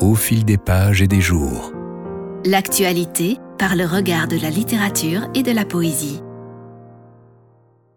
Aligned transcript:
au 0.00 0.14
fil 0.14 0.44
des 0.44 0.58
pages 0.58 1.02
et 1.02 1.08
des 1.08 1.20
jours. 1.20 1.72
L'actualité 2.44 3.38
par 3.58 3.76
le 3.76 3.86
regard 3.86 4.28
de 4.28 4.36
la 4.36 4.50
littérature 4.50 5.28
et 5.34 5.42
de 5.42 5.52
la 5.52 5.64
poésie. 5.64 6.20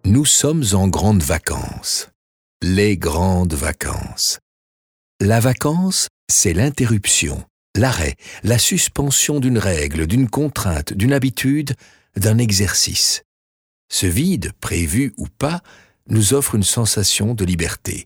Nous 0.06 0.26
sommes 0.26 0.64
en 0.74 0.88
grandes 0.88 1.24
vacances. 1.24 2.10
Les 2.62 2.98
grandes 2.98 3.54
vacances. 3.54 4.40
La 5.20 5.40
vacance, 5.40 6.08
c'est 6.32 6.54
l'interruption, 6.54 7.44
l'arrêt, 7.76 8.16
la 8.44 8.58
suspension 8.58 9.40
d'une 9.40 9.58
règle, 9.58 10.08
d'une 10.08 10.30
contrainte, 10.30 10.94
d'une 10.94 11.14
habitude, 11.14 11.74
d'un 12.16 12.38
exercice. 12.38 13.24
Ce 13.90 14.06
vide, 14.06 14.52
prévu 14.60 15.14
ou 15.18 15.28
pas, 15.28 15.62
nous 16.08 16.34
offre 16.34 16.56
une 16.56 16.64
sensation 16.64 17.34
de 17.34 17.46
liberté. 17.46 18.06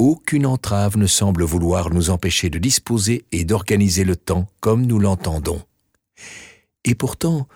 Aucune 0.00 0.46
entrave 0.46 0.96
ne 0.96 1.06
semble 1.06 1.44
vouloir 1.44 1.90
nous 1.90 2.08
empêcher 2.08 2.48
de 2.48 2.58
disposer 2.58 3.26
et 3.32 3.44
d'organiser 3.44 4.04
le 4.04 4.16
temps 4.16 4.48
comme 4.60 4.86
nous 4.86 4.98
l'entendons. 4.98 5.62
Et 6.84 6.94
pourtant, 6.94 7.46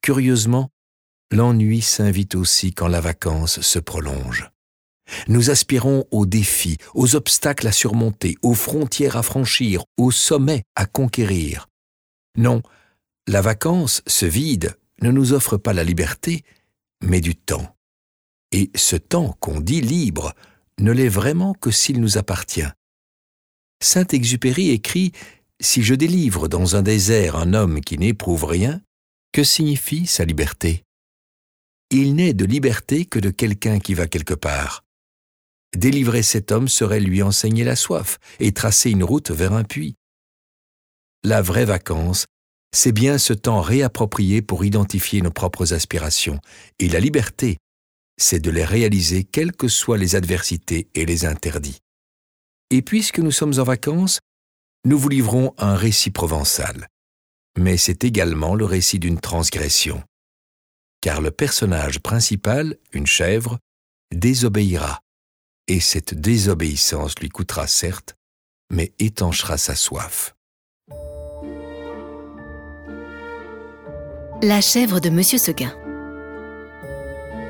curieusement, 0.00 0.70
l'ennui 1.32 1.82
s'invite 1.82 2.36
aussi 2.36 2.72
quand 2.72 2.86
la 2.86 3.00
vacance 3.00 3.60
se 3.62 3.80
prolonge. 3.80 4.48
Nous 5.26 5.50
aspirons 5.50 6.04
aux 6.12 6.24
défis, 6.24 6.78
aux 6.94 7.16
obstacles 7.16 7.66
à 7.66 7.72
surmonter, 7.72 8.36
aux 8.42 8.54
frontières 8.54 9.16
à 9.16 9.24
franchir, 9.24 9.82
aux 9.96 10.12
sommets 10.12 10.62
à 10.76 10.86
conquérir. 10.86 11.66
Non, 12.36 12.62
la 13.26 13.40
vacance, 13.40 14.02
ce 14.06 14.24
vide, 14.24 14.78
ne 15.02 15.10
nous 15.10 15.32
offre 15.32 15.56
pas 15.56 15.72
la 15.72 15.82
liberté, 15.82 16.44
mais 17.02 17.20
du 17.20 17.34
temps. 17.34 17.74
Et 18.52 18.70
ce 18.76 18.94
temps 18.94 19.36
qu'on 19.40 19.58
dit 19.60 19.80
libre 19.80 20.32
ne 20.78 20.92
l'est 20.92 21.08
vraiment 21.08 21.54
que 21.54 21.70
s'il 21.70 22.00
nous 22.00 22.18
appartient. 22.18 22.68
Saint-Exupéry 23.82 24.70
écrit 24.70 25.12
Si 25.60 25.82
je 25.82 25.94
délivre 25.94 26.48
dans 26.48 26.76
un 26.76 26.82
désert 26.82 27.36
un 27.36 27.54
homme 27.54 27.80
qui 27.80 27.98
n'éprouve 27.98 28.44
rien, 28.44 28.80
que 29.32 29.44
signifie 29.44 30.06
sa 30.06 30.24
liberté? 30.24 30.84
Il 31.90 32.14
n'est 32.14 32.34
de 32.34 32.44
liberté 32.44 33.06
que 33.06 33.18
de 33.18 33.30
quelqu'un 33.30 33.78
qui 33.78 33.94
va 33.94 34.06
quelque 34.06 34.34
part. 34.34 34.84
Délivrer 35.76 36.22
cet 36.22 36.50
homme 36.52 36.68
serait 36.68 37.00
lui 37.00 37.22
enseigner 37.22 37.64
la 37.64 37.76
soif 37.76 38.18
et 38.40 38.52
tracer 38.52 38.90
une 38.90 39.04
route 39.04 39.30
vers 39.30 39.52
un 39.52 39.64
puits. 39.64 39.96
La 41.24 41.42
vraie 41.42 41.64
vacance, 41.64 42.26
c'est 42.74 42.92
bien 42.92 43.18
ce 43.18 43.32
temps 43.32 43.60
réapproprié 43.60 44.42
pour 44.42 44.64
identifier 44.64 45.22
nos 45.22 45.30
propres 45.30 45.72
aspirations, 45.72 46.40
et 46.78 46.88
la 46.88 47.00
liberté, 47.00 47.58
c'est 48.18 48.40
de 48.40 48.50
les 48.50 48.64
réaliser 48.64 49.24
quelles 49.24 49.52
que 49.52 49.68
soient 49.68 49.96
les 49.96 50.16
adversités 50.16 50.88
et 50.94 51.06
les 51.06 51.24
interdits. 51.24 51.78
Et 52.70 52.82
puisque 52.82 53.20
nous 53.20 53.30
sommes 53.30 53.58
en 53.58 53.62
vacances, 53.62 54.20
nous 54.84 54.98
vous 54.98 55.08
livrons 55.08 55.54
un 55.56 55.74
récit 55.74 56.10
provençal. 56.10 56.88
Mais 57.56 57.76
c'est 57.76 58.04
également 58.04 58.54
le 58.54 58.64
récit 58.64 58.98
d'une 58.98 59.20
transgression. 59.20 60.02
Car 61.00 61.20
le 61.20 61.30
personnage 61.30 62.00
principal, 62.00 62.76
une 62.92 63.06
chèvre, 63.06 63.58
désobéira. 64.12 65.00
Et 65.68 65.80
cette 65.80 66.14
désobéissance 66.14 67.18
lui 67.20 67.28
coûtera 67.28 67.66
certes, 67.66 68.14
mais 68.70 68.92
étanchera 68.98 69.58
sa 69.58 69.76
soif. 69.76 70.34
La 74.42 74.60
chèvre 74.60 75.00
de 75.00 75.10
Monsieur 75.10 75.38
Seguin. 75.38 75.74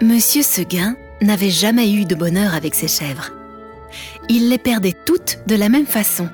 Monsieur 0.00 0.42
Seguin 0.42 0.94
n'avait 1.20 1.50
jamais 1.50 1.92
eu 1.92 2.04
de 2.04 2.14
bonheur 2.14 2.54
avec 2.54 2.77
ses 2.77 2.86
chèvres. 2.86 3.30
Il 4.28 4.48
les 4.48 4.58
perdait 4.58 4.94
toutes 5.04 5.41
de 5.48 5.56
la 5.56 5.68
même 5.68 5.86
façon. 5.86 6.28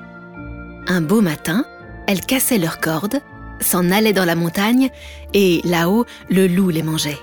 Un 0.87 1.01
beau 1.01 1.19
matin, 1.19 1.65
elles 2.05 2.21
cassaient 2.21 2.59
leurs 2.59 2.79
cordes, 2.79 3.21
s'en 3.59 3.89
allaient 3.89 4.13
dans 4.13 4.25
la 4.25 4.35
montagne, 4.35 4.91
et 5.33 5.61
là-haut, 5.63 6.05
le 6.29 6.45
loup 6.45 6.69
les 6.69 6.83
mangeait. 6.83 7.17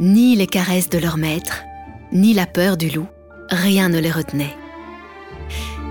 Ni 0.00 0.34
les 0.34 0.48
caresses 0.48 0.88
de 0.88 0.98
leur 0.98 1.16
maître, 1.16 1.62
ni 2.10 2.34
la 2.34 2.46
peur 2.46 2.76
du 2.76 2.90
loup, 2.90 3.06
rien 3.50 3.88
ne 3.88 4.00
les 4.00 4.10
retenait. 4.10 4.56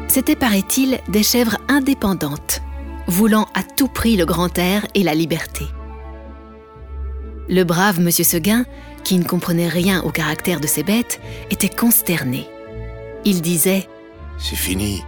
C'étaient, 0.10 0.36
paraît-il, 0.36 1.00
des 1.08 1.24
chèvres 1.24 1.58
indépendantes, 1.70 2.62
voulant 3.08 3.48
à 3.54 3.64
tout 3.64 3.88
prix 3.88 4.18
le 4.18 4.26
grand 4.26 4.58
air 4.58 4.86
et 4.96 5.04
la 5.04 5.14
liberté. 5.14 5.66
Le 7.48 7.64
brave 7.64 8.00
Monsieur 8.00 8.26
Seguin, 8.26 8.66
qui 9.10 9.18
ne 9.18 9.24
comprenait 9.24 9.68
rien 9.68 10.04
au 10.04 10.12
caractère 10.12 10.60
de 10.60 10.68
ces 10.68 10.84
bêtes, 10.84 11.20
était 11.50 11.68
consterné. 11.68 12.48
Il 13.26 13.42
disait 13.42 13.90
C'est 14.38 14.56
fini. 14.56 15.02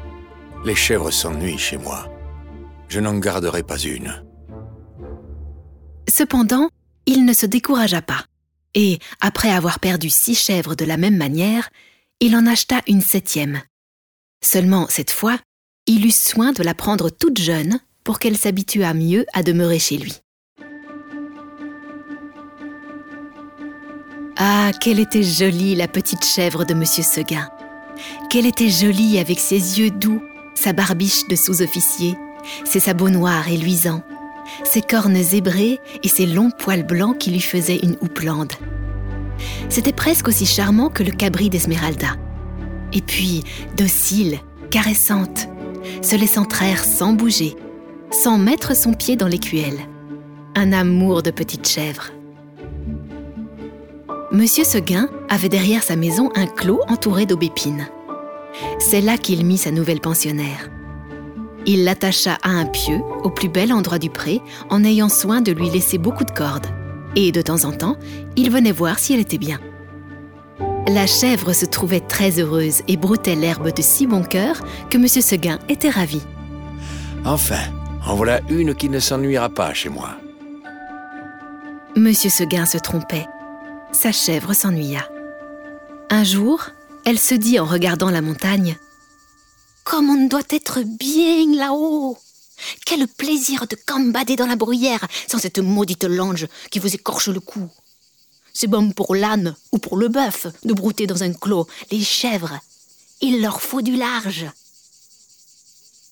Les 0.65 0.73
chèvres 0.73 1.11
s'ennuient 1.11 1.59
chez 1.59 1.77
moi. 1.77 2.11
Je 2.89 2.99
n'en 2.99 3.19
garderai 3.19 3.61
pas 3.61 3.77
une. 3.77 4.23
Cependant, 6.09 6.69
il 7.05 7.25
ne 7.25 7.33
se 7.33 7.45
découragea 7.45 8.01
pas. 8.01 8.25
Et, 8.73 8.97
après 9.19 9.51
avoir 9.51 9.79
perdu 9.79 10.09
six 10.09 10.33
chèvres 10.33 10.73
de 10.73 10.85
la 10.85 10.97
même 10.97 11.17
manière, 11.17 11.69
il 12.21 12.35
en 12.35 12.47
acheta 12.47 12.81
une 12.87 13.01
septième. 13.01 13.61
Seulement, 14.43 14.87
cette 14.89 15.11
fois, 15.11 15.37
il 15.85 16.07
eut 16.07 16.09
soin 16.09 16.53
de 16.53 16.63
la 16.63 16.73
prendre 16.73 17.11
toute 17.11 17.39
jeune 17.39 17.79
pour 18.03 18.17
qu'elle 18.17 18.35
s'habituât 18.37 18.95
mieux 18.95 19.27
à 19.33 19.43
demeurer 19.43 19.77
chez 19.77 19.97
lui. 19.99 20.20
Ah, 24.43 24.71
qu'elle 24.73 24.99
était 24.99 25.21
jolie, 25.21 25.75
la 25.75 25.87
petite 25.87 26.25
chèvre 26.25 26.65
de 26.65 26.73
Monsieur 26.73 27.03
Seguin. 27.03 27.47
Qu'elle 28.31 28.47
était 28.47 28.71
jolie 28.71 29.19
avec 29.19 29.39
ses 29.39 29.79
yeux 29.79 29.91
doux, 29.91 30.19
sa 30.55 30.73
barbiche 30.73 31.27
de 31.27 31.35
sous-officier, 31.35 32.17
ses 32.63 32.79
sabots 32.79 33.11
noirs 33.11 33.49
et 33.49 33.57
luisants, 33.57 34.01
ses 34.63 34.81
cornes 34.81 35.21
zébrées 35.21 35.79
et 36.01 36.07
ses 36.07 36.25
longs 36.25 36.49
poils 36.49 36.87
blancs 36.87 37.19
qui 37.19 37.29
lui 37.29 37.39
faisaient 37.39 37.81
une 37.83 37.97
houppelande. 38.01 38.53
C'était 39.69 39.93
presque 39.93 40.27
aussi 40.27 40.47
charmant 40.47 40.89
que 40.89 41.03
le 41.03 41.11
cabri 41.11 41.51
d'Esmeralda. 41.51 42.15
Et 42.93 43.01
puis, 43.01 43.43
docile, 43.77 44.39
caressante, 44.71 45.49
se 46.01 46.15
laissant 46.15 46.45
traire 46.45 46.83
sans 46.83 47.13
bouger, 47.13 47.55
sans 48.09 48.39
mettre 48.39 48.75
son 48.75 48.93
pied 48.93 49.15
dans 49.15 49.27
l'écuelle. 49.27 49.81
Un 50.55 50.73
amour 50.73 51.21
de 51.21 51.29
petite 51.29 51.67
chèvre. 51.67 52.09
Monsieur 54.33 54.63
Seguin 54.63 55.09
avait 55.27 55.49
derrière 55.49 55.83
sa 55.83 55.97
maison 55.97 56.29
un 56.35 56.47
clos 56.47 56.79
entouré 56.87 57.25
d'aubépines. 57.25 57.89
C'est 58.79 59.01
là 59.01 59.17
qu'il 59.17 59.45
mit 59.45 59.57
sa 59.57 59.71
nouvelle 59.71 59.99
pensionnaire. 59.99 60.69
Il 61.65 61.83
l'attacha 61.83 62.37
à 62.41 62.49
un 62.49 62.65
pieu 62.65 63.01
au 63.23 63.29
plus 63.29 63.49
bel 63.49 63.73
endroit 63.73 63.99
du 63.99 64.09
pré 64.09 64.41
en 64.69 64.85
ayant 64.85 65.09
soin 65.09 65.41
de 65.41 65.51
lui 65.51 65.69
laisser 65.69 65.97
beaucoup 65.97 66.23
de 66.23 66.31
cordes. 66.31 66.67
Et 67.17 67.33
de 67.33 67.41
temps 67.41 67.65
en 67.65 67.73
temps, 67.73 67.97
il 68.37 68.49
venait 68.51 68.71
voir 68.71 68.99
si 68.99 69.13
elle 69.13 69.19
était 69.19 69.37
bien. 69.37 69.59
La 70.87 71.07
chèvre 71.07 71.51
se 71.51 71.65
trouvait 71.65 71.99
très 71.99 72.39
heureuse 72.39 72.83
et 72.87 72.95
broutait 72.95 73.35
l'herbe 73.35 73.73
de 73.75 73.81
si 73.81 74.07
bon 74.07 74.23
cœur 74.23 74.61
que 74.89 74.97
Monsieur 74.97 75.21
Seguin 75.21 75.59
était 75.67 75.89
ravi. 75.89 76.21
Enfin, 77.25 77.59
en 78.07 78.15
voilà 78.15 78.39
une 78.49 78.75
qui 78.75 78.87
ne 78.87 78.99
s'ennuiera 78.99 79.49
pas 79.49 79.73
chez 79.73 79.89
moi. 79.89 80.11
Monsieur 81.97 82.29
Seguin 82.29 82.65
se 82.65 82.77
trompait 82.77 83.27
sa 83.93 84.11
chèvre 84.11 84.53
s'ennuya. 84.53 85.07
Un 86.09 86.23
jour, 86.23 86.69
elle 87.05 87.19
se 87.19 87.35
dit 87.35 87.59
en 87.59 87.65
regardant 87.65 88.09
la 88.09 88.21
montagne 88.21 88.77
Comme 89.83 90.09
on 90.09 90.27
doit 90.27 90.41
être 90.49 90.81
bien 90.81 91.55
là-haut 91.55 92.17
Quel 92.85 93.07
plaisir 93.07 93.67
de 93.67 93.77
gambader 93.87 94.35
dans 94.35 94.47
la 94.47 94.55
bruyère 94.55 95.05
sans 95.29 95.39
cette 95.39 95.59
maudite 95.59 96.03
lange 96.03 96.47
qui 96.69 96.79
vous 96.79 96.93
écorche 96.93 97.29
le 97.29 97.39
cou 97.39 97.69
C'est 98.53 98.67
bon 98.67 98.91
pour 98.91 99.15
l'âne 99.15 99.55
ou 99.71 99.77
pour 99.77 99.97
le 99.97 100.07
bœuf 100.07 100.47
de 100.63 100.73
brouter 100.73 101.07
dans 101.07 101.23
un 101.23 101.33
clos. 101.33 101.67
Les 101.91 102.03
chèvres, 102.03 102.59
il 103.21 103.41
leur 103.41 103.61
faut 103.61 103.81
du 103.81 103.95
large. 103.95 104.45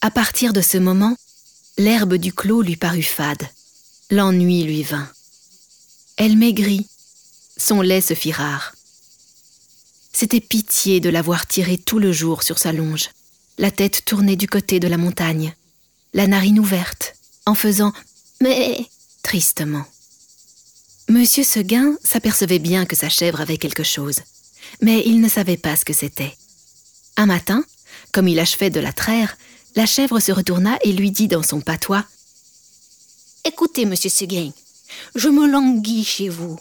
À 0.02 0.12
partir 0.12 0.54
de 0.54 0.62
ce 0.62 0.78
moment, 0.78 1.16
l'herbe 1.78 2.16
du 2.16 2.34
clos 2.34 2.62
lui 2.62 2.78
parut 2.78 3.04
fade. 3.04 3.48
L'ennui 4.10 4.64
lui 4.64 4.84
vint. 4.84 5.10
Elle 6.18 6.38
maigrit 6.38 6.88
son 7.60 7.82
lait 7.82 8.02
se 8.02 8.16
fit 8.16 8.32
rare. 8.32 8.74
C'était 10.12 10.40
pitié 10.40 11.00
de 11.00 11.10
l'avoir 11.10 11.46
tiré 11.46 11.78
tout 11.78 12.00
le 12.00 12.12
jour 12.12 12.42
sur 12.42 12.58
sa 12.58 12.72
longe, 12.72 13.10
la 13.58 13.70
tête 13.70 14.06
tournée 14.06 14.36
du 14.36 14.48
côté 14.48 14.80
de 14.80 14.88
la 14.88 14.98
montagne, 14.98 15.54
la 16.14 16.26
narine 16.26 16.60
ouverte, 16.60 17.16
en 17.46 17.54
faisant 17.54 17.94
mais 18.42 18.86
tristement. 19.22 19.86
Monsieur 21.10 21.44
Seguin 21.44 21.98
s'apercevait 22.04 22.60
bien 22.60 22.86
que 22.86 22.96
sa 22.96 23.10
chèvre 23.10 23.42
avait 23.42 23.58
quelque 23.58 23.84
chose, 23.84 24.22
mais 24.82 25.04
il 25.06 25.22
ne 25.22 25.30
savait 25.30 25.58
pas 25.58 25.76
ce 25.76 25.86
que 25.86 25.94
c'était. 25.94 26.36
Un 27.18 27.26
matin, 27.26 27.64
comme 28.12 28.28
il 28.28 28.40
achevait 28.40 28.70
de 28.70 28.80
la 28.80 28.94
traire, 28.94 29.38
la 29.76 29.86
chèvre 29.86 30.20
se 30.20 30.32
retourna 30.32 30.78
et 30.84 30.94
lui 30.94 31.12
dit 31.12 31.28
dans 31.28 31.44
son 31.44 31.62
patois 31.62 32.06
Écoutez, 33.46 33.86
monsieur 33.86 34.10
Seguin, 34.10 34.52
je 35.16 35.30
me 35.30 35.48
languis 35.48 36.04
chez 36.04 36.30
vous. 36.30 36.60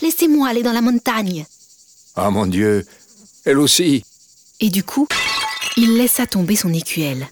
Laissez-moi 0.00 0.48
aller 0.48 0.62
dans 0.62 0.72
la 0.72 0.80
montagne. 0.80 1.46
Ah 2.14 2.30
mon 2.30 2.46
Dieu, 2.46 2.86
elle 3.44 3.58
aussi. 3.58 4.04
Et 4.60 4.70
du 4.70 4.84
coup, 4.84 5.08
il 5.76 5.96
laissa 5.96 6.26
tomber 6.26 6.56
son 6.56 6.72
écuelle. 6.72 7.26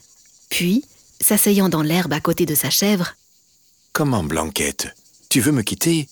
Puis, 0.48 0.84
s'asseyant 1.20 1.68
dans 1.68 1.82
l'herbe 1.82 2.12
à 2.12 2.20
côté 2.20 2.46
de 2.46 2.54
sa 2.54 2.70
chèvre. 2.70 3.14
Comment, 3.92 4.24
Blanquette? 4.24 4.88
Tu 5.28 5.40
veux 5.40 5.52
me 5.52 5.62
quitter? 5.62 6.08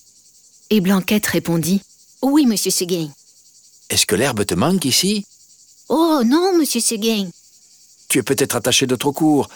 Et 0.69 0.81
Blanquette 0.81 1.25
répondit 1.25 1.81
Oui, 2.21 2.45
monsieur 2.45 2.71
Seguin. 2.71 3.09
Est-ce 3.89 4.05
que 4.05 4.15
l'herbe 4.15 4.45
te 4.45 4.53
manque 4.53 4.85
ici? 4.85 5.25
Oh 5.89 6.21
non, 6.25 6.55
monsieur 6.57 6.79
Seguin. 6.79 7.27
Tu 8.07 8.19
es 8.19 8.23
peut-être 8.23 8.55
attaché 8.55 8.85
de 8.85 8.95
trop 8.95 9.11
court. 9.11 9.49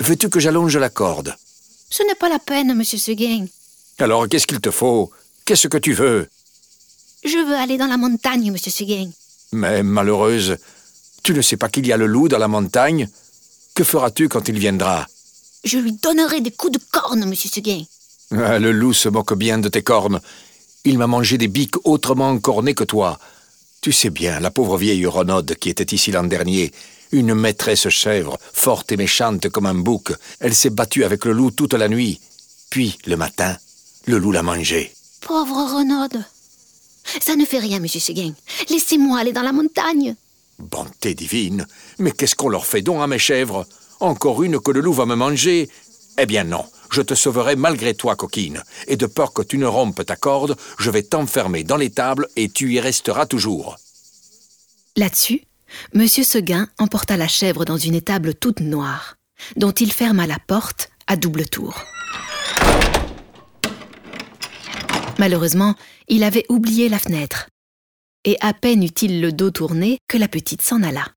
Veux-tu 0.00 0.30
que 0.30 0.40
j'allonge 0.40 0.76
la 0.76 0.88
corde? 0.88 1.36
Ce 1.90 2.02
n'est 2.04 2.14
pas 2.14 2.28
la 2.28 2.38
peine, 2.38 2.74
monsieur 2.74 2.98
Seguin. 2.98 3.46
Alors, 3.98 4.28
qu'est-ce 4.28 4.46
qu'il 4.46 4.60
te 4.60 4.70
faut? 4.70 5.10
Qu'est-ce 5.50 5.66
que 5.66 5.78
tu 5.78 5.94
veux 5.94 6.28
Je 7.24 7.44
veux 7.44 7.56
aller 7.56 7.76
dans 7.76 7.88
la 7.88 7.96
montagne, 7.96 8.52
monsieur 8.52 8.70
Seguin. 8.70 9.10
Mais, 9.50 9.82
malheureuse, 9.82 10.58
tu 11.24 11.34
ne 11.34 11.42
sais 11.42 11.56
pas 11.56 11.68
qu'il 11.68 11.88
y 11.88 11.92
a 11.92 11.96
le 11.96 12.06
loup 12.06 12.28
dans 12.28 12.38
la 12.38 12.46
montagne 12.46 13.08
Que 13.74 13.82
feras-tu 13.82 14.28
quand 14.28 14.46
il 14.46 14.60
viendra 14.60 15.08
Je 15.64 15.78
lui 15.78 15.90
donnerai 15.90 16.40
des 16.40 16.52
coups 16.52 16.74
de 16.74 16.80
corne, 16.92 17.24
monsieur 17.28 17.50
Seguin. 17.50 17.82
Ah, 18.30 18.60
le 18.60 18.70
loup 18.70 18.92
se 18.92 19.08
moque 19.08 19.34
bien 19.34 19.58
de 19.58 19.68
tes 19.68 19.82
cornes. 19.82 20.20
Il 20.84 20.98
m'a 20.98 21.08
mangé 21.08 21.36
des 21.36 21.48
biques 21.48 21.84
autrement 21.84 22.38
cornées 22.38 22.74
que 22.74 22.84
toi. 22.84 23.18
Tu 23.80 23.90
sais 23.90 24.10
bien, 24.10 24.38
la 24.38 24.52
pauvre 24.52 24.78
vieille 24.78 25.04
Renaude 25.04 25.56
qui 25.56 25.68
était 25.68 25.96
ici 25.96 26.12
l'an 26.12 26.22
dernier, 26.22 26.70
une 27.10 27.34
maîtresse 27.34 27.88
chèvre, 27.88 28.38
forte 28.52 28.92
et 28.92 28.96
méchante 28.96 29.48
comme 29.48 29.66
un 29.66 29.74
bouc, 29.74 30.12
elle 30.38 30.54
s'est 30.54 30.70
battue 30.70 31.02
avec 31.02 31.24
le 31.24 31.32
loup 31.32 31.50
toute 31.50 31.74
la 31.74 31.88
nuit. 31.88 32.20
Puis, 32.70 32.98
le 33.04 33.16
matin, 33.16 33.56
le 34.06 34.18
loup 34.18 34.30
l'a 34.30 34.44
mangée. 34.44 34.94
Pauvre 35.20 35.76
Renaude. 35.76 36.24
Ça 37.20 37.36
ne 37.36 37.44
fait 37.44 37.58
rien, 37.58 37.80
monsieur 37.80 38.00
Seguin. 38.00 38.32
Laissez-moi 38.68 39.18
aller 39.18 39.32
dans 39.32 39.42
la 39.42 39.52
montagne. 39.52 40.14
Bonté 40.58 41.14
divine, 41.14 41.66
mais 41.98 42.12
qu'est-ce 42.12 42.34
qu'on 42.34 42.48
leur 42.48 42.66
fait 42.66 42.82
donc 42.82 43.02
à 43.02 43.06
mes 43.06 43.18
chèvres? 43.18 43.66
Encore 44.00 44.42
une 44.42 44.60
que 44.60 44.70
le 44.70 44.80
loup 44.80 44.92
va 44.92 45.06
me 45.06 45.14
manger? 45.14 45.70
Eh 46.18 46.26
bien 46.26 46.44
non, 46.44 46.64
je 46.90 47.02
te 47.02 47.14
sauverai 47.14 47.56
malgré 47.56 47.94
toi, 47.94 48.16
coquine. 48.16 48.62
Et 48.86 48.96
de 48.96 49.06
peur 49.06 49.32
que 49.32 49.42
tu 49.42 49.58
ne 49.58 49.66
rompes 49.66 50.04
ta 50.04 50.16
corde, 50.16 50.56
je 50.78 50.90
vais 50.90 51.02
t'enfermer 51.02 51.64
dans 51.64 51.76
l'étable 51.76 52.28
et 52.36 52.48
tu 52.48 52.72
y 52.72 52.80
resteras 52.80 53.26
toujours. 53.26 53.76
Là-dessus, 54.96 55.42
Monsieur 55.94 56.24
Seguin 56.24 56.68
emporta 56.78 57.16
la 57.16 57.28
chèvre 57.28 57.64
dans 57.64 57.76
une 57.76 57.94
étable 57.94 58.34
toute 58.34 58.60
noire, 58.60 59.16
dont 59.56 59.70
il 59.72 59.92
ferma 59.92 60.26
la 60.26 60.38
porte 60.38 60.90
à 61.06 61.16
double 61.16 61.48
tour. 61.48 61.84
Malheureusement, 65.20 65.74
il 66.08 66.24
avait 66.24 66.46
oublié 66.48 66.88
la 66.88 66.98
fenêtre, 66.98 67.50
et 68.24 68.38
à 68.40 68.54
peine 68.54 68.82
eut-il 68.82 69.20
le 69.20 69.32
dos 69.32 69.50
tourné 69.50 69.98
que 70.08 70.16
la 70.16 70.28
petite 70.28 70.62
s'en 70.62 70.82
alla. 70.82 71.08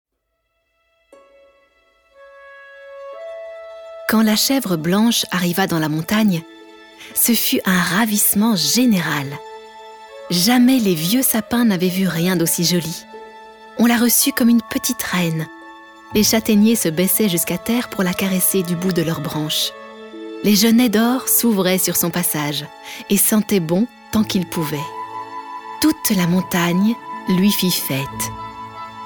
Quand 4.09 4.21
la 4.21 4.35
chèvre 4.35 4.75
blanche 4.75 5.25
arriva 5.31 5.67
dans 5.67 5.79
la 5.79 5.87
montagne, 5.87 6.43
ce 7.15 7.31
fut 7.31 7.61
un 7.63 7.79
ravissement 7.79 8.57
général. 8.57 9.27
Jamais 10.29 10.79
les 10.79 10.95
vieux 10.95 11.23
sapins 11.23 11.63
n'avaient 11.63 11.87
vu 11.87 12.05
rien 12.05 12.35
d'aussi 12.35 12.65
joli. 12.65 13.05
On 13.77 13.85
la 13.85 13.95
reçut 13.95 14.33
comme 14.33 14.49
une 14.49 14.61
petite 14.69 15.01
reine. 15.01 15.47
Les 16.13 16.25
châtaigniers 16.25 16.75
se 16.75 16.89
baissaient 16.89 17.29
jusqu'à 17.29 17.57
terre 17.57 17.87
pour 17.87 18.03
la 18.03 18.13
caresser 18.13 18.63
du 18.63 18.75
bout 18.75 18.91
de 18.91 19.01
leurs 19.01 19.21
branches. 19.21 19.71
Les 20.43 20.55
genêts 20.55 20.89
d'or 20.89 21.29
s'ouvraient 21.29 21.77
sur 21.77 21.95
son 21.95 22.09
passage 22.09 22.65
et 23.09 23.17
sentaient 23.17 23.61
bon 23.61 23.87
tant 24.11 24.23
qu'ils 24.23 24.45
pouvaient. 24.45 24.77
Toute 25.81 26.17
la 26.17 26.27
montagne 26.27 26.95
lui 27.29 27.49
fit 27.49 27.71
fête. 27.71 28.31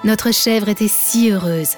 Notre 0.04 0.34
chèvre 0.34 0.70
était 0.70 0.88
si 0.88 1.30
heureuse. 1.30 1.76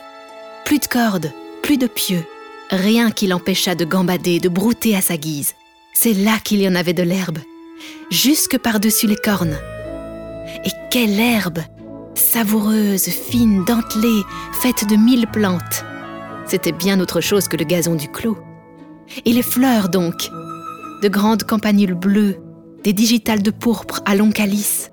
Plus 0.63 0.79
de 0.79 0.85
cordes, 0.85 1.33
plus 1.61 1.77
de 1.77 1.87
pieux, 1.87 2.25
rien 2.69 3.11
qui 3.11 3.27
l'empêcha 3.27 3.75
de 3.75 3.85
gambader, 3.85 4.39
de 4.39 4.49
brouter 4.49 4.95
à 4.95 5.01
sa 5.01 5.17
guise. 5.17 5.55
C'est 5.93 6.13
là 6.13 6.37
qu'il 6.43 6.61
y 6.61 6.67
en 6.67 6.75
avait 6.75 6.93
de 6.93 7.03
l'herbe, 7.03 7.39
jusque 8.09 8.57
par-dessus 8.57 9.07
les 9.07 9.17
cornes. 9.17 9.57
Et 10.63 10.71
quelle 10.89 11.19
herbe 11.19 11.59
Savoureuse, 12.15 13.09
fine, 13.09 13.65
dentelée, 13.65 14.23
faite 14.61 14.87
de 14.89 14.95
mille 14.95 15.27
plantes. 15.27 15.85
C'était 16.45 16.71
bien 16.71 16.99
autre 16.99 17.21
chose 17.21 17.47
que 17.47 17.57
le 17.57 17.65
gazon 17.65 17.95
du 17.95 18.09
clos. 18.09 18.37
Et 19.25 19.33
les 19.33 19.43
fleurs 19.43 19.89
donc 19.89 20.29
De 21.01 21.07
grandes 21.07 21.43
campanules 21.43 21.93
bleues, 21.93 22.37
des 22.83 22.93
digitales 22.93 23.41
de 23.41 23.51
pourpre 23.51 24.01
à 24.05 24.15
long 24.15 24.31
calice, 24.31 24.91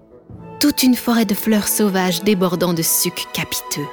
toute 0.60 0.82
une 0.82 0.94
forêt 0.94 1.24
de 1.24 1.34
fleurs 1.34 1.68
sauvages 1.68 2.22
débordant 2.22 2.74
de 2.74 2.82
sucs 2.82 3.26
capiteux. 3.32 3.86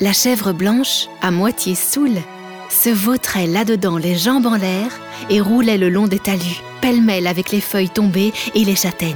La 0.00 0.12
chèvre 0.12 0.52
blanche, 0.52 1.06
à 1.22 1.30
moitié 1.30 1.74
saoule, 1.74 2.20
se 2.68 2.90
vautrait 2.90 3.46
là-dedans 3.46 3.96
les 3.96 4.16
jambes 4.16 4.46
en 4.46 4.56
l'air 4.56 4.90
et 5.30 5.40
roulait 5.40 5.78
le 5.78 5.88
long 5.88 6.08
des 6.08 6.18
talus, 6.18 6.62
pêle-mêle 6.80 7.26
avec 7.26 7.50
les 7.52 7.60
feuilles 7.60 7.88
tombées 7.88 8.32
et 8.54 8.64
les 8.64 8.76
châtaignes. 8.76 9.14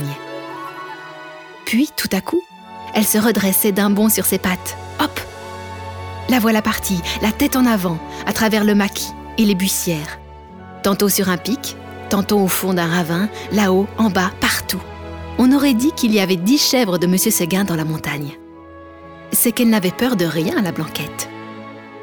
Puis, 1.66 1.90
tout 1.96 2.08
à 2.12 2.20
coup, 2.20 2.42
elle 2.94 3.04
se 3.04 3.18
redressait 3.18 3.72
d'un 3.72 3.90
bond 3.90 4.08
sur 4.08 4.24
ses 4.24 4.38
pattes. 4.38 4.76
Hop 5.00 5.20
La 6.28 6.38
voilà 6.38 6.62
partie, 6.62 7.00
la 7.22 7.32
tête 7.32 7.56
en 7.56 7.66
avant, 7.66 7.98
à 8.26 8.32
travers 8.32 8.64
le 8.64 8.74
maquis 8.74 9.12
les 9.44 9.54
buissières. 9.54 10.18
Tantôt 10.82 11.08
sur 11.08 11.28
un 11.28 11.36
pic, 11.36 11.76
tantôt 12.08 12.38
au 12.38 12.48
fond 12.48 12.74
d'un 12.74 12.86
ravin, 12.86 13.28
là-haut, 13.52 13.86
en 13.98 14.10
bas, 14.10 14.30
partout. 14.40 14.82
On 15.38 15.52
aurait 15.52 15.74
dit 15.74 15.92
qu'il 15.92 16.12
y 16.12 16.20
avait 16.20 16.36
dix 16.36 16.58
chèvres 16.58 16.98
de 16.98 17.06
Monsieur 17.06 17.30
Seguin 17.30 17.64
dans 17.64 17.76
la 17.76 17.84
montagne. 17.84 18.38
C'est 19.32 19.52
qu'elle 19.52 19.70
n'avait 19.70 19.90
peur 19.90 20.16
de 20.16 20.24
rien, 20.24 20.60
la 20.60 20.72
blanquette. 20.72 21.28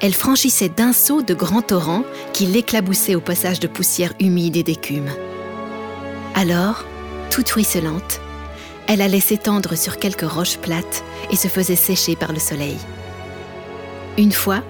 Elle 0.01 0.13
franchissait 0.13 0.69
d'un 0.69 0.93
saut 0.93 1.23
de 1.23 1.33
grands 1.33 1.61
torrents 1.61 2.03
qui 2.31 2.45
l'éclaboussaient 2.45 3.15
au 3.15 3.21
passage 3.21 3.59
de 3.59 3.67
poussière 3.67 4.13
humide 4.19 4.55
et 4.55 4.63
d'écume. 4.63 5.09
Alors, 6.35 6.85
toute 7.31 7.49
ruisselante, 7.49 8.21
elle 8.87 9.01
allait 9.01 9.19
s'étendre 9.19 9.75
sur 9.75 9.97
quelques 9.97 10.29
roches 10.29 10.57
plates 10.57 11.03
et 11.31 11.35
se 11.35 11.47
faisait 11.47 11.75
sécher 11.75 12.15
par 12.15 12.31
le 12.31 12.39
soleil. 12.39 12.77
Une 14.17 14.31
fois, 14.31 14.63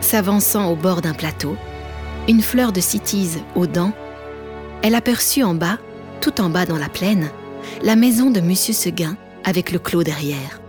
s'avançant 0.00 0.70
au 0.70 0.76
bord 0.76 1.00
d'un 1.00 1.14
plateau, 1.14 1.56
une 2.28 2.42
fleur 2.42 2.72
de 2.72 2.80
cytise 2.80 3.40
aux 3.54 3.66
dents, 3.66 3.92
elle 4.82 4.94
aperçut 4.94 5.42
en 5.42 5.54
bas, 5.54 5.78
tout 6.20 6.40
en 6.40 6.50
bas 6.50 6.66
dans 6.66 6.78
la 6.78 6.88
plaine, 6.88 7.30
la 7.82 7.96
maison 7.96 8.30
de 8.30 8.40
Monsieur 8.40 8.74
Seguin 8.74 9.16
avec 9.44 9.72
le 9.72 9.78
clos 9.78 10.04
derrière. 10.04 10.60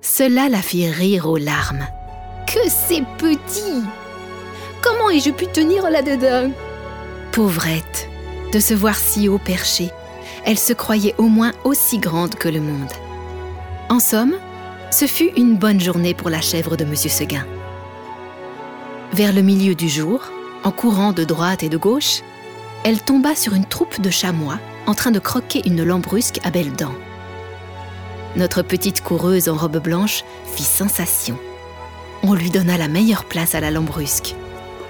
Cela 0.00 0.48
la 0.48 0.62
fit 0.62 0.88
rire 0.88 1.26
aux 1.28 1.36
larmes. 1.36 1.86
Que 2.46 2.68
c'est 2.68 3.02
petit 3.18 3.82
Comment 4.82 5.10
ai-je 5.10 5.30
pu 5.30 5.46
tenir 5.46 5.90
là-dedans? 5.90 6.52
Pauvrette, 7.32 8.08
de 8.52 8.60
se 8.60 8.72
voir 8.72 8.94
si 8.94 9.28
haut 9.28 9.38
perché, 9.38 9.90
elle 10.44 10.58
se 10.58 10.72
croyait 10.72 11.14
au 11.18 11.24
moins 11.24 11.52
aussi 11.64 11.98
grande 11.98 12.36
que 12.36 12.48
le 12.48 12.60
monde. 12.60 12.92
En 13.88 13.98
somme, 13.98 14.36
ce 14.92 15.06
fut 15.06 15.30
une 15.36 15.56
bonne 15.56 15.80
journée 15.80 16.14
pour 16.14 16.30
la 16.30 16.40
chèvre 16.40 16.76
de 16.76 16.84
Monsieur 16.84 17.10
Seguin. 17.10 17.44
Vers 19.12 19.32
le 19.32 19.42
milieu 19.42 19.74
du 19.74 19.88
jour, 19.88 20.20
en 20.66 20.72
courant 20.72 21.12
de 21.12 21.22
droite 21.22 21.62
et 21.62 21.68
de 21.68 21.76
gauche, 21.76 22.22
elle 22.82 23.00
tomba 23.00 23.36
sur 23.36 23.54
une 23.54 23.64
troupe 23.64 24.00
de 24.00 24.10
chamois 24.10 24.58
en 24.88 24.94
train 24.94 25.12
de 25.12 25.20
croquer 25.20 25.62
une 25.64 25.84
lambrusque 25.84 26.40
à 26.42 26.50
belles 26.50 26.72
dents. 26.72 26.96
Notre 28.34 28.62
petite 28.62 29.00
coureuse 29.00 29.48
en 29.48 29.54
robe 29.54 29.78
blanche 29.78 30.24
fit 30.44 30.64
sensation. 30.64 31.38
On 32.24 32.34
lui 32.34 32.50
donna 32.50 32.76
la 32.78 32.88
meilleure 32.88 33.26
place 33.26 33.54
à 33.54 33.60
la 33.60 33.70
lambrusque, 33.70 34.34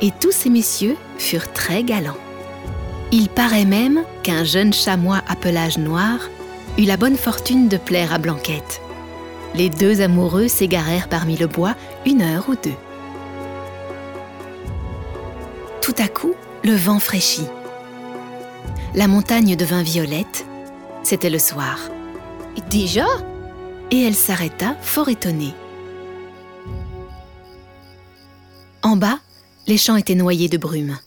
et 0.00 0.12
tous 0.18 0.32
ces 0.32 0.48
messieurs 0.48 0.96
furent 1.18 1.52
très 1.52 1.84
galants. 1.84 2.16
Il 3.12 3.28
paraît 3.28 3.66
même 3.66 4.02
qu'un 4.22 4.44
jeune 4.44 4.72
chamois 4.72 5.20
à 5.28 5.36
pelage 5.36 5.76
noir 5.76 6.20
eut 6.78 6.84
la 6.84 6.96
bonne 6.96 7.18
fortune 7.18 7.68
de 7.68 7.76
plaire 7.76 8.14
à 8.14 8.18
Blanquette. 8.18 8.80
Les 9.54 9.68
deux 9.68 10.00
amoureux 10.00 10.48
s'égarèrent 10.48 11.08
parmi 11.08 11.36
le 11.36 11.48
bois 11.48 11.74
une 12.06 12.22
heure 12.22 12.48
ou 12.48 12.54
deux. 12.54 12.74
Tout 15.86 15.94
à 15.98 16.08
coup, 16.08 16.34
le 16.64 16.74
vent 16.74 16.98
fraîchit. 16.98 17.46
La 18.96 19.06
montagne 19.06 19.54
devint 19.54 19.84
violette. 19.84 20.44
C'était 21.04 21.30
le 21.30 21.38
soir. 21.38 21.78
Déjà? 22.68 23.06
Et 23.92 24.02
elle 24.02 24.16
s'arrêta, 24.16 24.76
fort 24.82 25.08
étonnée. 25.08 25.54
En 28.82 28.96
bas, 28.96 29.20
les 29.68 29.78
champs 29.78 29.94
étaient 29.94 30.16
noyés 30.16 30.48
de 30.48 30.58
brume. 30.58 30.98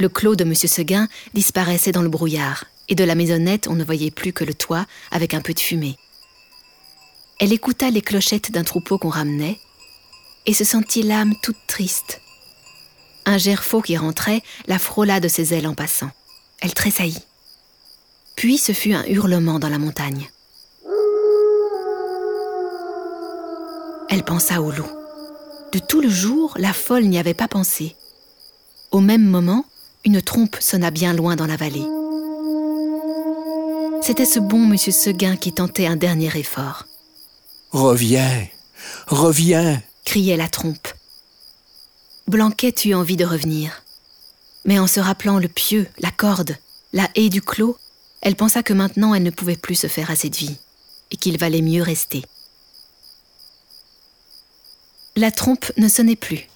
Le 0.00 0.08
clos 0.08 0.34
de 0.34 0.42
M. 0.42 0.56
Seguin 0.56 1.06
disparaissait 1.32 1.92
dans 1.92 2.02
le 2.02 2.08
brouillard, 2.08 2.64
et 2.88 2.96
de 2.96 3.04
la 3.04 3.14
maisonnette 3.14 3.68
on 3.68 3.76
ne 3.76 3.84
voyait 3.84 4.10
plus 4.10 4.32
que 4.32 4.42
le 4.42 4.54
toit 4.54 4.86
avec 5.12 5.34
un 5.34 5.40
peu 5.40 5.54
de 5.54 5.60
fumée. 5.60 5.96
Elle 7.38 7.52
écouta 7.52 7.90
les 7.90 8.02
clochettes 8.02 8.50
d'un 8.50 8.64
troupeau 8.64 8.98
qu'on 8.98 9.08
ramenait, 9.08 9.60
et 10.46 10.52
se 10.52 10.64
sentit 10.64 11.04
l'âme 11.04 11.34
toute 11.44 11.64
triste. 11.68 12.20
Un 13.26 13.38
gerfaut 13.38 13.82
qui 13.82 13.96
rentrait 13.96 14.42
la 14.66 14.78
frôla 14.78 15.20
de 15.20 15.28
ses 15.28 15.54
ailes 15.54 15.66
en 15.66 15.74
passant. 15.74 16.10
Elle 16.60 16.74
tressaillit. 16.74 17.24
Puis 18.36 18.58
ce 18.58 18.72
fut 18.72 18.92
un 18.92 19.04
hurlement 19.04 19.58
dans 19.58 19.68
la 19.68 19.78
montagne. 19.78 20.30
Elle 24.08 24.24
pensa 24.24 24.60
au 24.60 24.70
loup. 24.70 24.90
De 25.72 25.78
tout 25.78 26.00
le 26.00 26.08
jour, 26.08 26.54
la 26.56 26.72
folle 26.72 27.04
n'y 27.04 27.18
avait 27.18 27.34
pas 27.34 27.46
pensé. 27.46 27.94
Au 28.90 29.00
même 29.00 29.24
moment, 29.24 29.64
une 30.04 30.20
trompe 30.20 30.56
sonna 30.58 30.90
bien 30.90 31.12
loin 31.12 31.36
dans 31.36 31.46
la 31.46 31.56
vallée. 31.56 31.86
C'était 34.02 34.24
ce 34.24 34.40
bon 34.40 34.66
monsieur 34.66 34.92
Seguin 34.92 35.36
qui 35.36 35.52
tentait 35.52 35.86
un 35.86 35.96
dernier 35.96 36.36
effort. 36.36 36.86
Reviens, 37.70 38.48
reviens 39.06 39.80
criait 40.10 40.36
la 40.36 40.48
trompe. 40.48 40.88
Blanquette 42.30 42.84
eut 42.84 42.94
envie 42.94 43.16
de 43.16 43.24
revenir. 43.24 43.82
Mais 44.64 44.78
en 44.78 44.86
se 44.86 45.00
rappelant 45.00 45.40
le 45.40 45.48
pieu, 45.48 45.88
la 45.98 46.12
corde, 46.12 46.56
la 46.92 47.10
haie 47.16 47.28
du 47.28 47.42
clos, 47.42 47.76
elle 48.22 48.36
pensa 48.36 48.62
que 48.62 48.72
maintenant 48.72 49.14
elle 49.14 49.24
ne 49.24 49.30
pouvait 49.30 49.56
plus 49.56 49.74
se 49.74 49.88
faire 49.88 50.12
assez 50.12 50.30
de 50.30 50.36
vie, 50.36 50.56
et 51.10 51.16
qu'il 51.16 51.38
valait 51.38 51.60
mieux 51.60 51.82
rester. 51.82 52.22
La 55.16 55.32
trompe 55.32 55.72
ne 55.76 55.88
sonnait 55.88 56.14
plus. 56.14 56.46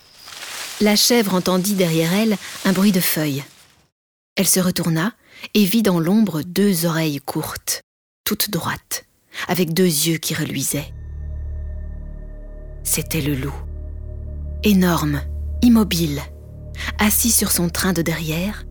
La 0.81 0.95
chèvre 0.95 1.35
entendit 1.35 1.75
derrière 1.75 2.15
elle 2.15 2.39
un 2.65 2.73
bruit 2.73 2.93
de 2.93 3.01
feuilles. 3.01 3.43
Elle 4.37 4.47
se 4.47 4.61
retourna 4.61 5.13
et 5.55 5.65
vit 5.65 5.83
dans 5.83 5.99
l'ombre 5.99 6.43
deux 6.43 6.87
oreilles 6.87 7.21
courtes, 7.21 7.83
toutes 8.25 8.49
droites, 8.49 9.07
avec 9.49 9.75
deux 9.75 9.83
yeux 9.83 10.19
qui 10.19 10.35
reluisaient. 10.35 10.93
C'était 12.85 13.23
le 13.23 13.35
loup. 13.35 13.55
Énorme, 14.63 15.21
immobile, 15.65 16.21
assis 16.99 17.31
sur 17.31 17.51
son 17.51 17.69
train 17.71 17.93
de 17.95 18.03
derrière, 18.03 18.65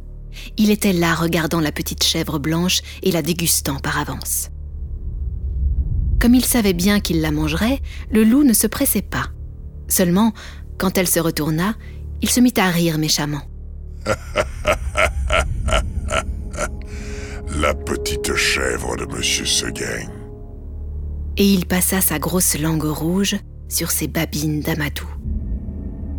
il 0.58 0.70
était 0.70 0.94
là 0.94 1.16
regardant 1.16 1.60
la 1.60 1.72
petite 1.72 2.04
chèvre 2.04 2.40
blanche 2.40 2.82
et 3.02 3.12
la 3.12 3.22
dégustant 3.22 3.80
par 3.80 3.98
avance. 4.00 4.50
Comme 6.20 6.36
il 6.36 6.46
savait 6.46 6.74
bien 6.74 7.00
qu'il 7.00 7.22
la 7.22 7.32
mangerait, 7.32 7.82
le 8.12 8.24
loup 8.24 8.44
ne 8.44 8.54
se 8.54 8.68
pressait 8.68 9.02
pas. 9.02 9.26
Seulement, 9.88 10.34
quand 10.78 10.98
elle 10.98 11.08
se 11.08 11.20
retourna, 11.20 11.76
il 12.22 12.30
se 12.30 12.40
mit 12.40 12.54
à 12.58 12.70
rire 12.70 12.98
méchamment. 12.98 13.42
la 17.56 17.74
petite 17.74 18.36
chèvre 18.36 18.96
de 18.98 19.06
Monsieur 19.06 19.46
Seguin. 19.46 20.08
Et 21.38 21.52
il 21.52 21.66
passa 21.66 22.02
sa 22.02 22.20
grosse 22.20 22.58
langue 22.60 22.84
rouge 22.84 23.36
sur 23.68 23.90
ses 23.92 24.08
babines 24.08 24.60
d'amadou. 24.62 25.08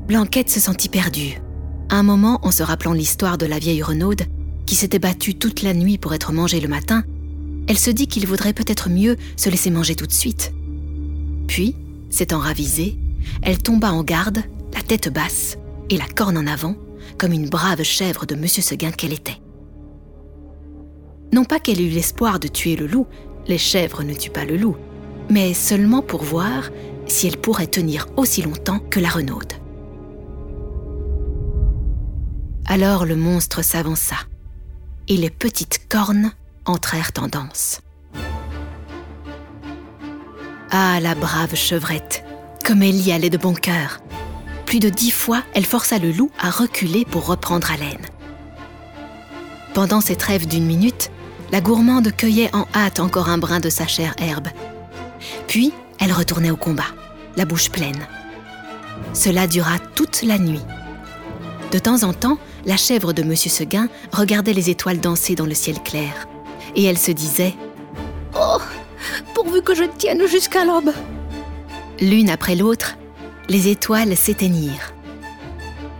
Blanquette 0.06 0.50
se 0.50 0.60
sentit 0.60 0.90
perdue. 0.90 1.40
un 1.88 2.02
moment, 2.02 2.38
en 2.42 2.50
se 2.50 2.62
rappelant 2.62 2.92
l'histoire 2.92 3.38
de 3.38 3.46
la 3.46 3.58
vieille 3.58 3.82
Renaude, 3.82 4.24
qui 4.66 4.74
s'était 4.74 4.98
battue 4.98 5.34
toute 5.34 5.62
la 5.62 5.72
nuit 5.72 5.96
pour 5.96 6.12
être 6.12 6.30
mangée 6.30 6.60
le 6.60 6.68
matin, 6.68 7.04
elle 7.68 7.78
se 7.78 7.90
dit 7.90 8.06
qu'il 8.06 8.26
vaudrait 8.26 8.52
peut-être 8.52 8.90
mieux 8.90 9.16
se 9.36 9.48
laisser 9.48 9.70
manger 9.70 9.94
tout 9.94 10.06
de 10.06 10.12
suite. 10.12 10.52
Puis, 11.46 11.74
s'étant 12.10 12.38
ravisée, 12.38 12.98
elle 13.40 13.56
tomba 13.56 13.92
en 13.92 14.02
garde, 14.02 14.42
la 14.74 14.82
tête 14.82 15.10
basse 15.10 15.56
et 15.88 15.96
la 15.96 16.06
corne 16.06 16.36
en 16.36 16.46
avant, 16.46 16.76
comme 17.16 17.32
une 17.32 17.48
brave 17.48 17.82
chèvre 17.82 18.26
de 18.26 18.34
Monsieur 18.34 18.62
Seguin 18.62 18.90
qu'elle 18.90 19.14
était. 19.14 19.40
Non 21.32 21.44
pas 21.44 21.60
qu'elle 21.60 21.80
eût 21.80 21.88
l'espoir 21.88 22.40
de 22.40 22.48
tuer 22.48 22.76
le 22.76 22.86
loup, 22.86 23.06
les 23.46 23.58
chèvres 23.58 24.02
ne 24.02 24.12
tuent 24.12 24.30
pas 24.30 24.44
le 24.44 24.58
loup, 24.58 24.76
mais 25.30 25.54
seulement 25.54 26.02
pour 26.02 26.24
voir 26.24 26.70
si 27.06 27.26
elle 27.26 27.38
pourrait 27.38 27.68
tenir 27.68 28.06
aussi 28.18 28.42
longtemps 28.42 28.80
que 28.90 29.00
la 29.00 29.08
renaude. 29.08 29.63
Alors 32.66 33.04
le 33.04 33.16
monstre 33.16 33.62
s'avança, 33.62 34.16
et 35.08 35.16
les 35.16 35.30
petites 35.30 35.86
cornes 35.88 36.32
entrèrent 36.64 37.10
en 37.18 37.28
danse. 37.28 37.80
Ah, 40.70 40.98
la 41.00 41.14
brave 41.14 41.54
chevrette, 41.54 42.24
comme 42.64 42.82
elle 42.82 42.96
y 42.96 43.12
allait 43.12 43.30
de 43.30 43.36
bon 43.36 43.54
cœur. 43.54 44.00
Plus 44.64 44.80
de 44.80 44.88
dix 44.88 45.10
fois, 45.10 45.42
elle 45.54 45.66
força 45.66 45.98
le 45.98 46.10
loup 46.10 46.30
à 46.40 46.50
reculer 46.50 47.04
pour 47.04 47.26
reprendre 47.26 47.70
haleine. 47.70 48.06
Pendant 49.74 50.00
cette 50.00 50.18
trêve 50.18 50.48
d'une 50.48 50.64
minute, 50.66 51.10
la 51.52 51.60
gourmande 51.60 52.10
cueillait 52.16 52.54
en 52.54 52.66
hâte 52.74 52.98
encore 52.98 53.28
un 53.28 53.38
brin 53.38 53.60
de 53.60 53.70
sa 53.70 53.86
chère 53.86 54.14
herbe. 54.18 54.48
Puis, 55.46 55.72
elle 56.00 56.12
retournait 56.12 56.50
au 56.50 56.56
combat, 56.56 56.94
la 57.36 57.44
bouche 57.44 57.70
pleine. 57.70 58.06
Cela 59.12 59.46
dura 59.46 59.78
toute 59.94 60.22
la 60.22 60.38
nuit. 60.38 60.62
De 61.70 61.78
temps 61.78 62.02
en 62.02 62.12
temps, 62.12 62.38
la 62.66 62.76
chèvre 62.76 63.12
de 63.12 63.22
Monsieur 63.22 63.50
Seguin 63.50 63.88
regardait 64.12 64.52
les 64.52 64.70
étoiles 64.70 65.00
danser 65.00 65.34
dans 65.34 65.46
le 65.46 65.54
ciel 65.54 65.82
clair. 65.82 66.26
Et 66.74 66.84
elle 66.84 66.98
se 66.98 67.10
disait 67.10 67.54
Oh, 68.34 68.58
pourvu 69.34 69.62
que 69.62 69.74
je 69.74 69.84
tienne 69.84 70.26
jusqu'à 70.26 70.64
l'aube 70.64 70.92
L'une 72.00 72.30
après 72.30 72.56
l'autre, 72.56 72.96
les 73.48 73.68
étoiles 73.68 74.16
s'éteignirent. 74.16 74.92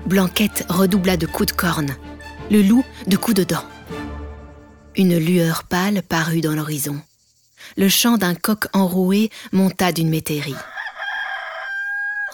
Blanquette 0.06 0.66
redoubla 0.68 1.16
de 1.16 1.26
coups 1.26 1.52
de 1.52 1.56
corne, 1.56 1.96
le 2.50 2.62
loup 2.62 2.84
de 3.06 3.16
coups 3.16 3.36
de 3.36 3.44
dents. 3.44 3.64
Une 4.96 5.16
lueur 5.18 5.64
pâle 5.64 6.02
parut 6.02 6.40
dans 6.40 6.54
l'horizon. 6.54 7.00
Le 7.76 7.88
chant 7.88 8.16
d'un 8.16 8.34
coq 8.34 8.66
enroué 8.72 9.30
monta 9.52 9.92
d'une 9.92 10.10
métairie. 10.10 10.54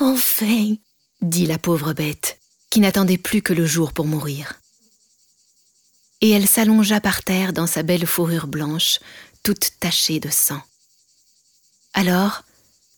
Enfin 0.01 0.75
dit 1.23 1.47
la 1.47 1.59
pauvre 1.59 1.93
bête, 1.93 2.40
qui 2.71 2.81
n'attendait 2.81 3.19
plus 3.19 3.43
que 3.43 3.53
le 3.53 3.67
jour 3.67 3.93
pour 3.93 4.07
mourir. 4.07 4.61
Et 6.21 6.31
elle 6.31 6.47
s'allongea 6.47 7.01
par 7.01 7.23
terre 7.23 7.53
dans 7.53 7.67
sa 7.67 7.83
belle 7.83 8.07
fourrure 8.07 8.47
blanche, 8.47 9.01
toute 9.43 9.73
tachée 9.81 10.21
de 10.21 10.29
sang. 10.29 10.61
Alors, 11.95 12.45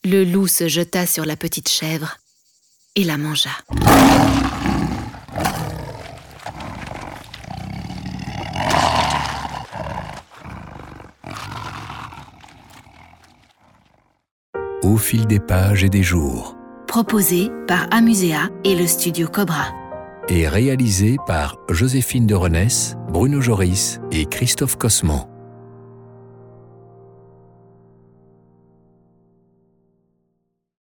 le 0.05 0.25
loup 0.25 0.49
se 0.49 0.69
jeta 0.69 1.07
sur 1.07 1.25
la 1.25 1.37
petite 1.37 1.69
chèvre 1.69 2.19
et 2.97 3.05
la 3.05 3.17
mangea. 3.17 3.51
Au 14.83 14.97
fil 14.97 15.27
des 15.27 15.41
pages 15.41 15.85
et 15.85 15.89
des 15.89 16.03
jours. 16.03 16.57
Proposé 16.93 17.51
par 17.67 17.89
Amusea 17.91 18.51
et 18.65 18.75
le 18.75 18.87
studio 18.87 19.27
Cobra. 19.27 19.65
Et 20.29 20.47
réalisé 20.47 21.17
par 21.27 21.57
Joséphine 21.71 22.27
de 22.27 22.35
Renesse, 22.35 22.97
Bruno 23.09 23.41
Joris 23.41 23.99
et 24.11 24.27
Christophe 24.27 24.77
Cosman. 24.77 25.32